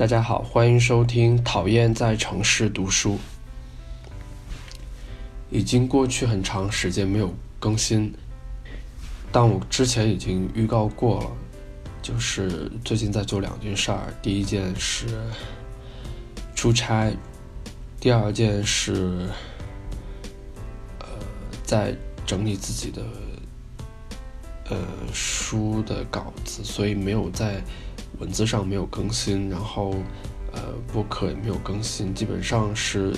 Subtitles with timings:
[0.00, 3.16] 大家好，欢迎收听《讨厌在城市读书》。
[5.50, 8.10] 已经过去很长时间没有更新，
[9.30, 11.30] 但我之前已经预告过了，
[12.00, 14.00] 就是最近在做两件事儿。
[14.22, 15.06] 第一件是
[16.54, 17.12] 出差，
[18.00, 19.28] 第二件是
[21.00, 21.06] 呃
[21.62, 21.94] 在
[22.24, 23.02] 整理自己的
[24.70, 24.78] 呃
[25.12, 27.62] 书的稿子，所以没有在
[28.20, 29.96] 文字上没有更新，然后
[30.52, 30.60] 呃
[30.92, 33.12] 播客也没有更新，基本上是。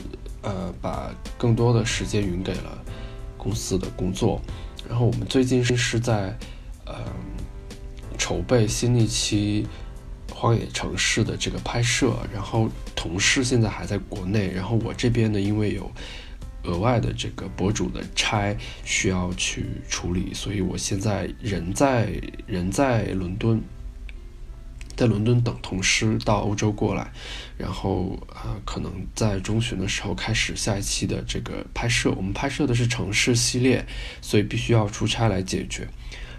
[0.45, 2.84] 呃，把更多的时间匀给了
[3.38, 4.42] 公司的工作。
[4.88, 6.37] 然后我们最近是在
[6.84, 6.97] 呃
[8.19, 9.65] 筹备新一期
[10.34, 12.16] 《荒野城市》的这个拍摄。
[12.34, 15.89] 然后同事现在还在国内，然后我这边呢，因为有
[16.64, 23.62] 额外的这个博主的差需要去处理，所以我现在人在人在伦敦。
[24.96, 27.10] 在伦敦等同事到欧洲过来，
[27.56, 32.12] 然后呃，可能在中旬的时候开始下一期的这个拍摄。
[32.16, 33.84] 我们拍摄的是城市系列，
[34.20, 35.88] 所以必须要出差来解决。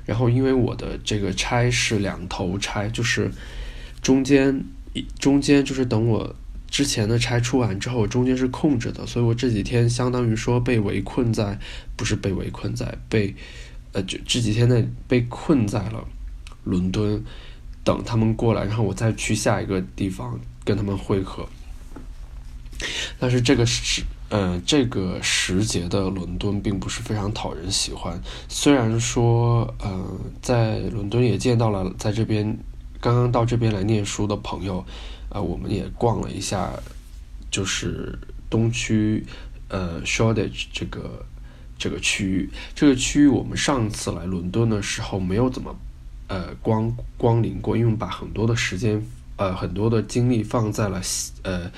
[0.05, 3.31] 然后因为我的这个差是两头差，就是
[4.01, 6.35] 中间一中间就是等我
[6.69, 11.57] 之前的差出完之后，中间是空着的，所以我这几天相当于说被围困在，
[11.95, 13.35] 不是被围困在，被
[13.93, 16.07] 呃就这几天内被困在了
[16.63, 17.23] 伦敦。
[17.83, 21.47] 等他们过来，然后我再去下一个地方跟他们会合。
[23.19, 28.19] 但是这个时，呃，这个时节的伦敦并不是非常讨人喜欢。
[28.49, 32.57] 虽然说，呃，在伦敦也见到了在这边
[32.99, 34.83] 刚刚到这边来念书的朋友，
[35.29, 36.71] 啊，我们也逛了一下，
[37.51, 38.17] 就是
[38.49, 39.25] 东区，
[39.69, 41.25] 呃，Shoreditch 这个
[41.77, 42.49] 这个区域。
[42.75, 45.73] 这个区域我们上次来伦敦的时候没有怎么。
[46.33, 48.99] 呃，光光临过，因为我们把很多的时间，
[49.35, 50.99] 呃，很多的精力放在了
[51.43, 51.71] 呃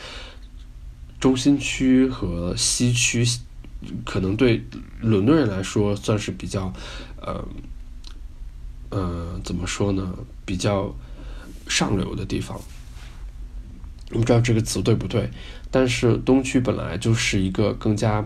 [1.20, 3.26] 中心区和西区，
[4.06, 4.64] 可能对
[5.02, 6.72] 伦敦人来说算是比较，
[7.20, 7.46] 呃，
[8.92, 10.14] 呃，怎么说呢？
[10.46, 10.96] 比较
[11.68, 12.58] 上流的地方。
[14.12, 15.30] 我不知道这个词对不对，
[15.70, 18.26] 但是东区本来就是一个更加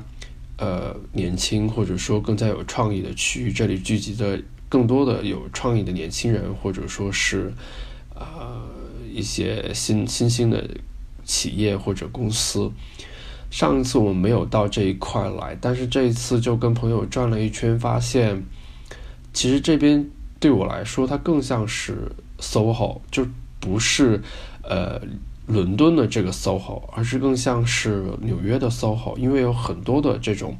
[0.57, 4.39] 呃年轻或者说更加有创意的区域，这里聚集的。
[4.69, 7.51] 更多的有创意的年轻人，或者说是，
[8.13, 8.61] 呃，
[9.11, 10.63] 一些新新兴的
[11.25, 12.71] 企业或者公司。
[13.49, 18.45] 上一次我们没有到这一块来，但是这一次就跟朋友转了一圈，发现
[19.33, 20.07] 其实这边
[20.39, 23.25] 对我来说，它更像是 SOHO，就
[23.59, 24.21] 不是
[24.61, 25.01] 呃
[25.47, 30.55] 伦敦的这个 SOHO，而是更像是纽约的 SOHO，因为有很多的这种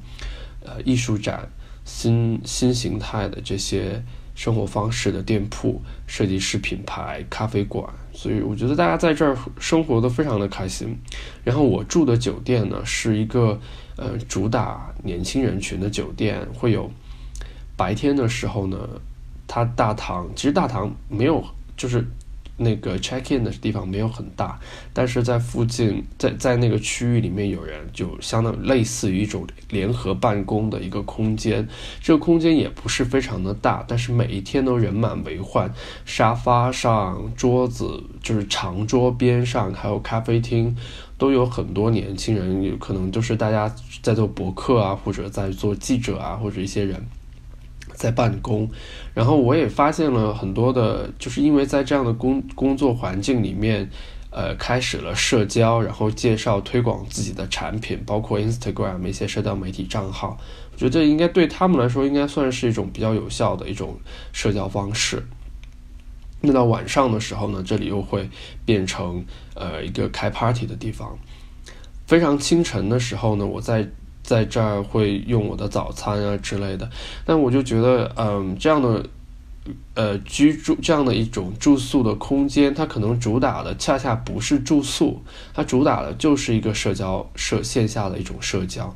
[0.65, 1.47] 呃艺术展。
[1.91, 4.01] 新新形态的这些
[4.35, 7.83] 生活方式的店铺、设计师品牌、咖啡馆，
[8.13, 10.95] 所以我觉得大家在这儿生活的非常的开心。
[11.43, 13.59] 然后我住的酒店呢，是一个
[13.97, 16.89] 呃主打年轻人群的酒店，会有
[17.75, 18.77] 白天的时候呢，
[19.47, 21.43] 它大堂其实大堂没有
[21.75, 22.05] 就是。
[22.59, 24.59] 那个 check in 的地方没有很大，
[24.93, 31.67] 但是在附近，在在那个区域里面有人，就相当类似于一种联合办公的一个空间。
[32.01, 35.73] 这个空间也不是非常的大，但是每一天都人满为患。
[36.05, 40.75] 沙发上、桌子就是长桌边上，还有咖啡厅，
[41.17, 47.01] 都有很多年轻人，有可能就是大家在做博客啊，或者在做记者啊，或者一些人。
[47.99, 48.71] 在办公，
[49.13, 53.89] 然后我也发现了很多的，就是因为在这样的工工作环境里面，
[54.31, 60.37] 呃，开始了社交，然后介绍推广自己的产品，包括 Instagram 一些社交媒体账号，
[60.71, 63.99] 我觉得应该对他们来说应该算是一种比较有效的一种
[64.31, 65.21] 社交方式。
[66.39, 68.29] 那到晚上的时候呢，这里又会
[68.63, 71.19] 变成呃一个开 party 的地方。
[72.07, 73.89] 非常清晨的时候呢，我在。
[74.29, 76.87] 在这儿会用我的早餐啊之类的，
[77.25, 79.03] 但我就觉得，嗯，这样的，
[79.95, 85.19] 呃，居住这样的一种住宿的空间，它可能主打的恰恰不是住宿，
[85.51, 88.95] 它主打的就是一个社交社线下的一种社交。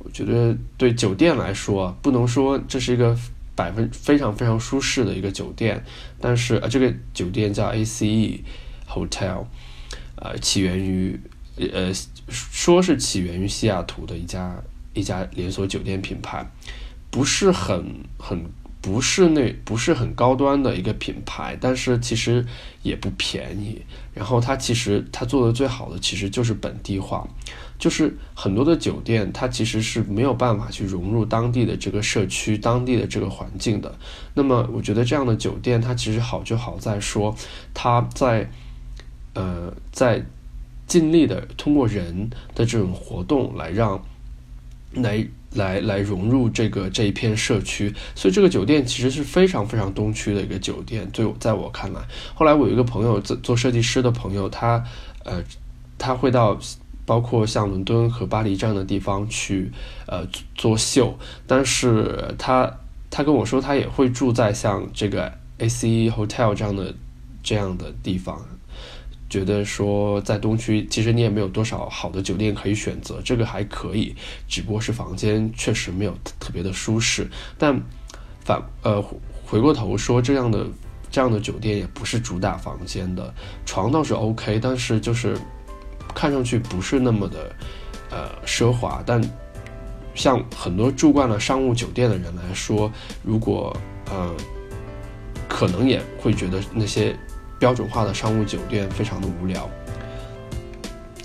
[0.00, 3.16] 我觉得对酒店来说，不能说这是一个
[3.54, 5.82] 百分非常非常舒适的一个酒店，
[6.20, 8.44] 但是呃，这个酒店叫 A C E
[8.86, 9.46] Hotel，
[10.16, 11.18] 呃，起源于
[11.72, 11.90] 呃，
[12.28, 14.62] 说是起源于西雅图的一家。
[14.94, 16.46] 一家连锁酒店品牌，
[17.10, 17.84] 不是很
[18.18, 18.44] 很
[18.80, 22.44] 不是那不是很高端的一个品牌，但是其实
[22.82, 23.82] 也不便宜。
[24.12, 27.26] 然后它其实它做的最好的其实就是本地化，
[27.78, 33.92] 就是很多的酒店它其实是没有办法去融入当地的这个社区、当地的这个环境的。
[34.34, 37.34] 那么我觉得这样的酒店它其实好就好在说
[37.72, 38.48] 它在
[39.34, 40.24] 呃，在
[40.86, 44.00] 尽力的通过人的这种活动来让
[44.96, 51.08] 来来来融入这个这一片社区，所以这个酒店其实是非常非常东区的一个酒店。
[51.12, 52.00] 对，在我看来，
[52.34, 54.84] 后来我有一个朋友做做设计师的朋友，他
[55.24, 55.42] 呃
[55.98, 56.58] 他会到
[57.06, 59.70] 包括像伦敦和巴黎这样的地方去
[60.06, 62.70] 呃做秀，但是他
[63.10, 66.94] 他跟我说他也会住在像这个 A C Hotel 这样的
[67.42, 68.44] 这样的地方。
[69.34, 74.14] 觉得说在东区，其实你也没有多少好的酒店可以选择，这个还可以，
[74.46, 77.26] 只不过是房间确实没有特别的舒适。
[77.58, 77.76] 但
[78.44, 79.02] 反呃
[79.44, 80.64] 回过头说，这样的
[81.10, 83.34] 这样的酒店也不是主打房间的，
[83.66, 85.36] 床倒是 OK，但是就是
[86.14, 87.52] 看上去不是那么的
[88.12, 89.02] 呃奢华。
[89.04, 89.20] 但
[90.14, 92.88] 像很多住惯了商务酒店的人来说，
[93.24, 93.76] 如果
[94.12, 94.32] 呃
[95.48, 97.18] 可能也会觉得那些。
[97.58, 99.68] 标准化的商务酒店非常的无聊，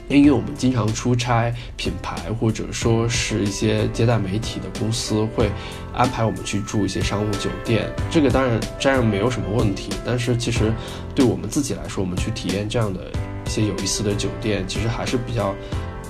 [0.07, 5.51] 因为我们经常出差，品牌或者说是一些接待媒体的公司会
[5.93, 9.91] 安排我们去住一些商务酒店，这个当然这样没有什么问题。
[10.05, 10.73] 但是其实
[11.13, 13.11] 对我们自己来说，我们去体验这样的
[13.45, 15.53] 一些有意思的酒店，其实还是比较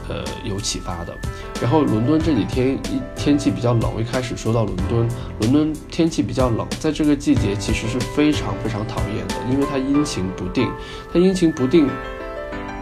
[0.09, 1.15] 呃有启发的。
[1.61, 5.07] 然后伦敦这几天一天气比较冷，一开始说到伦敦，
[5.41, 10.69] 伦敦天气比较冷，在这个季节其实是非常非常讨厌的，因为它阴晴不定。
[11.13, 11.87] 它阴晴不定，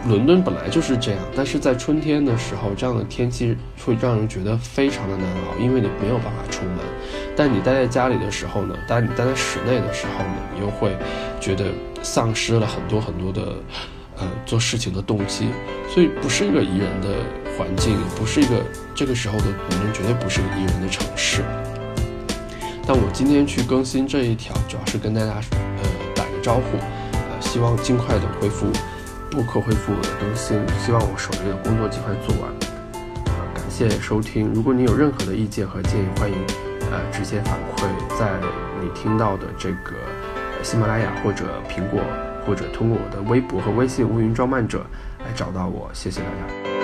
[0.08, 6.78] 伦敦本来就是这样，但是在春天的时候，这样的天气会让人觉得非常的难熬，因为你没有办法出门。
[7.36, 10.96] 但你待在家里的时候呢，当你待在室内的时候呢，你又会
[11.40, 11.66] 觉得
[12.02, 13.56] 丧失了很多很多的。
[14.20, 15.48] 呃，做事情的动机，
[15.88, 17.22] 所以不是一个宜人的
[17.56, 18.62] 环境，也不是一个
[18.94, 21.44] 这个时候的伦敦绝对不是个宜人的城市。
[22.86, 25.84] 但我今天去更新这一条，主要是跟大家呃
[26.14, 26.78] 打个招呼，
[27.12, 28.66] 呃，希望尽快的恢复
[29.30, 32.50] 播客，恢复我的更新，希望我手里的工作尽快做完。
[33.54, 36.36] 感谢收听，如果你有任何的意见和建议，欢迎
[36.90, 37.86] 呃直接反馈
[38.18, 38.32] 在
[38.80, 39.94] 你听到的这个
[40.62, 42.00] 喜马拉雅或者苹果。
[42.46, 44.86] 或者通过我的微博和微信“乌云装扮者”
[45.24, 46.77] 来找到我，谢谢大家。